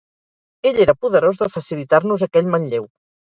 [0.69, 2.89] Ell era poderós de facilitar-nos aquell manlleu.